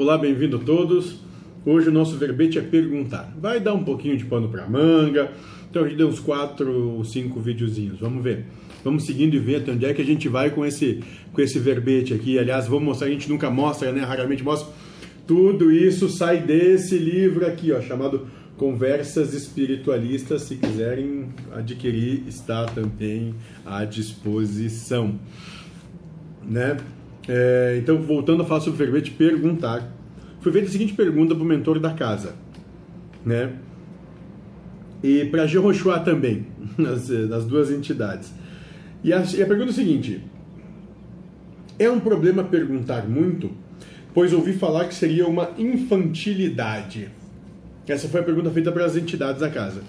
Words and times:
Olá, 0.00 0.16
bem-vindo 0.16 0.56
a 0.56 0.60
todos. 0.60 1.16
Hoje 1.62 1.90
o 1.90 1.92
nosso 1.92 2.16
verbete 2.16 2.58
é 2.58 2.62
perguntar. 2.62 3.36
Vai 3.38 3.60
dar 3.60 3.74
um 3.74 3.84
pouquinho 3.84 4.16
de 4.16 4.24
pano 4.24 4.48
para 4.48 4.66
manga. 4.66 5.30
Então 5.68 5.84
a 5.84 5.86
gente 5.86 5.98
deu 5.98 6.08
uns 6.08 6.18
4 6.18 6.96
ou 6.96 7.04
5 7.04 7.38
videozinhos. 7.38 8.00
Vamos 8.00 8.24
ver. 8.24 8.46
Vamos 8.82 9.04
seguindo 9.04 9.34
e 9.34 9.38
ver 9.38 9.56
até 9.56 9.72
onde 9.72 9.84
é 9.84 9.92
que 9.92 10.00
a 10.00 10.04
gente 10.04 10.26
vai 10.26 10.48
com 10.48 10.64
esse, 10.64 11.04
com 11.34 11.42
esse 11.42 11.58
verbete 11.58 12.14
aqui. 12.14 12.38
Aliás, 12.38 12.66
vamos 12.66 12.84
mostrar, 12.84 13.08
a 13.08 13.10
gente 13.10 13.28
nunca 13.28 13.50
mostra, 13.50 13.92
né? 13.92 14.00
Raramente 14.00 14.42
mostra. 14.42 14.72
Tudo 15.26 15.70
isso 15.70 16.08
sai 16.08 16.40
desse 16.40 16.96
livro 16.96 17.46
aqui, 17.46 17.70
ó, 17.70 17.82
chamado 17.82 18.26
Conversas 18.56 19.34
Espiritualistas. 19.34 20.40
Se 20.40 20.56
quiserem 20.56 21.26
adquirir, 21.54 22.22
está 22.26 22.64
também 22.64 23.34
à 23.66 23.84
disposição. 23.84 25.20
Né? 26.42 26.78
É, 27.28 27.78
então, 27.80 28.00
voltando 28.00 28.42
a 28.42 28.46
falar 28.46 28.60
sobre 28.60 28.82
o 28.82 28.86
verbete 28.86 29.10
perguntar, 29.10 29.90
foi 30.40 30.52
feita 30.52 30.68
a 30.68 30.70
seguinte 30.70 30.94
pergunta 30.94 31.34
para 31.34 31.44
o 31.44 31.46
mentor 31.46 31.78
da 31.78 31.92
casa, 31.92 32.34
né? 33.24 33.52
E 35.02 35.24
para 35.26 35.46
Jehoshua 35.46 36.00
também, 36.00 36.46
nas, 36.76 37.08
nas 37.08 37.44
duas 37.44 37.70
entidades. 37.70 38.32
E 39.02 39.12
a, 39.12 39.22
e 39.22 39.42
a 39.42 39.46
pergunta 39.46 39.70
é 39.70 39.72
a 39.72 39.74
seguinte: 39.74 40.22
é 41.78 41.90
um 41.90 42.00
problema 42.00 42.44
perguntar 42.44 43.08
muito, 43.08 43.50
pois 44.12 44.32
ouvi 44.32 44.52
falar 44.52 44.86
que 44.86 44.94
seria 44.94 45.26
uma 45.26 45.50
infantilidade. 45.58 47.10
Essa 47.88 48.08
foi 48.08 48.20
a 48.20 48.22
pergunta 48.24 48.50
feita 48.50 48.70
para 48.70 48.84
as 48.84 48.96
entidades 48.96 49.40
da 49.40 49.50
casa. 49.50 49.82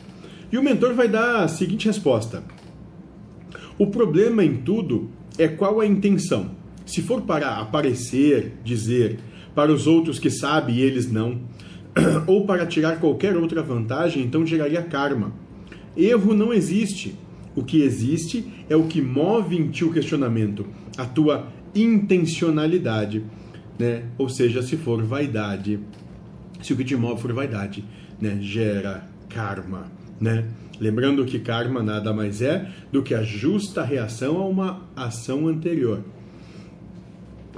E 0.51 0.57
o 0.57 0.63
mentor 0.63 0.93
vai 0.93 1.07
dar 1.07 1.43
a 1.43 1.47
seguinte 1.47 1.87
resposta: 1.87 2.43
O 3.77 3.87
problema 3.87 4.43
em 4.43 4.57
tudo 4.57 5.09
é 5.37 5.47
qual 5.47 5.79
a 5.79 5.85
intenção. 5.85 6.60
Se 6.85 7.01
for 7.01 7.21
para 7.21 7.57
aparecer, 7.57 8.53
dizer 8.63 9.19
para 9.53 9.71
os 9.71 9.87
outros 9.87 10.17
que 10.17 10.29
sabe 10.29 10.73
e 10.73 10.81
eles 10.81 11.11
não, 11.11 11.41
ou 12.25 12.45
para 12.45 12.65
tirar 12.65 12.99
qualquer 12.99 13.35
outra 13.35 13.61
vantagem, 13.61 14.23
então 14.23 14.45
geraria 14.45 14.81
karma. 14.81 15.33
Erro 15.95 16.33
não 16.33 16.53
existe. 16.53 17.15
O 17.53 17.63
que 17.63 17.81
existe 17.81 18.45
é 18.69 18.75
o 18.75 18.85
que 18.85 19.01
move 19.01 19.57
em 19.57 19.67
ti 19.69 19.83
o 19.83 19.91
questionamento, 19.91 20.65
a 20.97 21.05
tua 21.05 21.47
intencionalidade, 21.75 23.25
né? 23.77 24.03
Ou 24.17 24.29
seja, 24.29 24.61
se 24.61 24.77
for 24.77 25.03
vaidade, 25.03 25.79
se 26.61 26.71
o 26.71 26.77
que 26.77 26.85
te 26.85 26.95
move 26.95 27.21
for 27.21 27.33
vaidade, 27.33 27.83
né, 28.21 28.37
gera 28.39 29.05
karma, 29.27 29.91
né? 30.19 30.45
Lembrando 30.79 31.25
que 31.25 31.39
karma 31.39 31.83
nada 31.83 32.13
mais 32.13 32.41
é 32.41 32.67
do 32.91 33.03
que 33.03 33.13
a 33.13 33.21
justa 33.21 33.83
reação 33.83 34.37
a 34.37 34.47
uma 34.47 34.81
ação 34.95 35.47
anterior. 35.47 36.03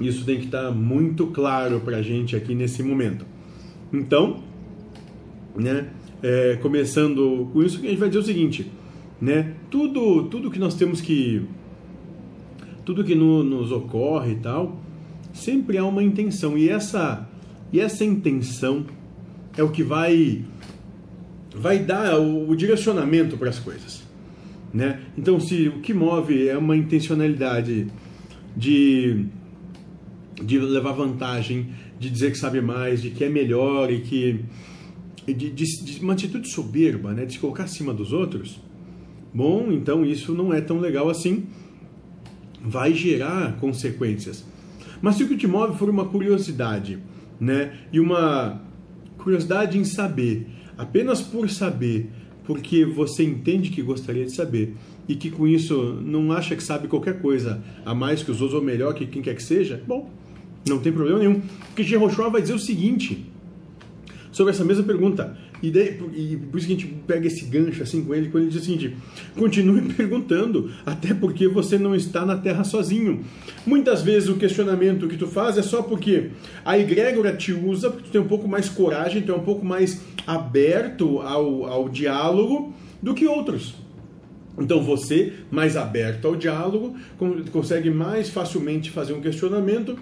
Isso 0.01 0.25
tem 0.25 0.39
que 0.39 0.45
estar 0.45 0.71
muito 0.71 1.27
claro 1.27 1.79
para 1.81 1.97
a 1.97 2.01
gente 2.01 2.35
aqui 2.35 2.55
nesse 2.55 2.81
momento. 2.81 3.25
Então, 3.91 4.43
né, 5.55 5.87
é, 6.21 6.57
começando 6.61 7.49
com 7.53 7.61
isso, 7.61 7.79
a 7.79 7.81
gente 7.81 7.97
vai 7.97 8.09
dizer 8.09 8.21
o 8.21 8.23
seguinte, 8.23 8.71
né, 9.21 9.53
tudo, 9.69 10.23
tudo 10.23 10.49
que 10.49 10.57
nós 10.57 10.75
temos 10.75 10.99
que, 10.99 11.43
tudo 12.83 13.03
que 13.03 13.13
no, 13.13 13.43
nos 13.43 13.71
ocorre 13.71 14.31
e 14.31 14.35
tal, 14.35 14.79
sempre 15.31 15.77
há 15.77 15.85
uma 15.85 16.03
intenção 16.03 16.57
e 16.57 16.69
essa, 16.69 17.27
e 17.71 17.79
essa 17.79 18.03
intenção 18.03 18.85
é 19.55 19.61
o 19.61 19.69
que 19.69 19.83
vai, 19.83 20.43
vai 21.55 21.79
dar 21.79 22.19
o, 22.19 22.49
o 22.49 22.55
direcionamento 22.55 23.37
para 23.37 23.49
as 23.49 23.59
coisas, 23.59 24.03
né? 24.73 25.01
Então, 25.15 25.39
se 25.39 25.67
o 25.67 25.81
que 25.81 25.93
move 25.93 26.47
é 26.47 26.57
uma 26.57 26.75
intencionalidade 26.75 27.87
de 28.57 29.25
de 30.41 30.59
levar 30.59 30.93
vantagem, 30.93 31.69
de 31.99 32.09
dizer 32.09 32.31
que 32.31 32.37
sabe 32.37 32.61
mais, 32.61 33.01
de 33.01 33.09
que 33.09 33.23
é 33.23 33.29
melhor 33.29 33.91
e 33.91 34.01
que 34.01 34.39
de, 35.25 35.49
de, 35.49 35.83
de 35.83 35.99
uma 36.01 36.13
atitude 36.13 36.49
soberba, 36.49 37.13
né, 37.13 37.25
de 37.25 37.33
se 37.33 37.39
colocar 37.39 37.63
acima 37.63 37.93
dos 37.93 38.11
outros, 38.11 38.59
bom, 39.33 39.71
então 39.71 40.03
isso 40.03 40.33
não 40.33 40.53
é 40.53 40.59
tão 40.59 40.79
legal 40.79 41.09
assim, 41.09 41.45
vai 42.61 42.93
gerar 42.93 43.57
consequências. 43.57 44.43
Mas 45.01 45.15
se 45.15 45.23
o 45.23 45.27
que 45.27 45.37
te 45.37 45.47
move 45.47 45.77
for 45.77 45.89
uma 45.89 46.05
curiosidade, 46.05 46.99
né, 47.39 47.77
e 47.91 47.99
uma 47.99 48.61
curiosidade 49.17 49.77
em 49.77 49.83
saber, 49.83 50.47
apenas 50.77 51.21
por 51.21 51.49
saber, 51.49 52.09
porque 52.43 52.83
você 52.83 53.23
entende 53.23 53.69
que 53.69 53.81
gostaria 53.81 54.25
de 54.25 54.31
saber 54.31 54.75
e 55.07 55.15
que 55.15 55.31
com 55.31 55.47
isso 55.47 56.01
não 56.03 56.31
acha 56.31 56.55
que 56.55 56.63
sabe 56.63 56.87
qualquer 56.87 57.21
coisa 57.21 57.63
a 57.85 57.93
mais 57.93 58.23
que 58.23 58.31
os 58.31 58.41
outros 58.41 58.59
ou 58.59 58.65
melhor 58.65 58.93
que 58.93 59.05
quem 59.05 59.21
quer 59.21 59.35
que 59.35 59.43
seja, 59.43 59.81
bom, 59.87 60.09
não 60.67 60.79
tem 60.79 60.91
problema 60.91 61.19
nenhum. 61.19 61.41
Porque 61.67 61.83
Jehoshua 61.83 62.29
vai 62.29 62.41
dizer 62.41 62.53
o 62.53 62.59
seguinte 62.59 63.25
sobre 64.31 64.51
essa 64.51 64.65
mesma 64.65 64.83
pergunta. 64.83 65.37
E, 65.61 65.71
daí, 65.71 65.97
e 66.13 66.35
por 66.35 66.57
isso 66.57 66.67
que 66.67 66.73
a 66.73 66.75
gente 66.75 66.87
pega 67.07 67.25
esse 67.25 67.45
gancho 67.45 67.81
assim 67.81 68.03
com 68.03 68.13
ele, 68.13 68.27
quando 68.27 68.43
ele 68.43 68.51
diz 68.51 68.61
o 68.61 68.65
seguinte: 68.65 68.97
continue 69.37 69.81
perguntando, 69.95 70.69
até 70.85 71.13
porque 71.13 71.47
você 71.47 71.77
não 71.77 71.95
está 71.95 72.25
na 72.25 72.35
terra 72.35 72.65
sozinho. 72.65 73.23
Muitas 73.65 74.01
vezes 74.01 74.27
o 74.27 74.35
questionamento 74.35 75.07
que 75.07 75.15
tu 75.15 75.25
faz 75.25 75.57
é 75.57 75.61
só 75.61 75.81
porque 75.81 76.31
a 76.65 76.77
egrégora 76.77 77.33
te 77.33 77.53
usa, 77.53 77.89
porque 77.89 78.07
tu 78.07 78.11
tem 78.11 78.19
um 78.19 78.27
pouco 78.27 78.45
mais 78.45 78.67
coragem, 78.67 79.21
tu 79.21 79.31
é 79.31 79.35
um 79.35 79.43
pouco 79.43 79.65
mais 79.65 80.01
aberto 80.27 81.19
ao, 81.19 81.65
ao 81.65 81.87
diálogo 81.87 82.73
do 83.01 83.13
que 83.13 83.25
outros. 83.25 83.82
Então 84.57 84.83
você, 84.83 85.33
mais 85.49 85.75
aberto 85.75 86.27
ao 86.27 86.35
diálogo, 86.35 86.95
consegue 87.51 87.89
mais 87.89 88.29
facilmente 88.29 88.91
fazer 88.91 89.13
um 89.13 89.21
questionamento 89.21 89.97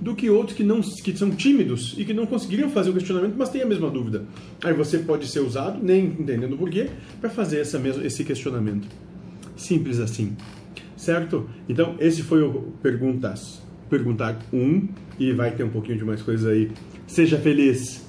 do 0.00 0.14
que 0.14 0.28
outros 0.28 0.56
que 0.56 0.62
não 0.62 0.80
que 0.80 1.16
são 1.16 1.30
tímidos 1.30 1.94
e 1.96 2.04
que 2.04 2.12
não 2.12 2.26
conseguiriam 2.26 2.70
fazer 2.70 2.90
o 2.90 2.92
questionamento, 2.92 3.34
mas 3.36 3.48
têm 3.48 3.62
a 3.62 3.66
mesma 3.66 3.90
dúvida. 3.90 4.24
Aí 4.62 4.74
você 4.74 4.98
pode 4.98 5.26
ser 5.26 5.40
usado, 5.40 5.82
nem 5.82 6.04
entendendo 6.04 6.56
porquê, 6.56 6.88
para 7.20 7.30
fazer 7.30 7.60
essa 7.60 7.78
mesma, 7.78 8.04
esse 8.04 8.24
questionamento. 8.24 8.86
Simples 9.56 9.98
assim. 9.98 10.36
Certo? 10.96 11.48
Então, 11.68 11.96
esse 11.98 12.22
foi 12.22 12.42
o 12.42 12.72
perguntas, 12.82 13.62
perguntar 13.88 14.38
um 14.52 14.88
e 15.18 15.32
vai 15.32 15.50
ter 15.52 15.64
um 15.64 15.70
pouquinho 15.70 15.98
de 15.98 16.04
mais 16.04 16.22
coisas 16.22 16.46
aí. 16.50 16.70
Seja 17.06 17.38
feliz. 17.38 18.05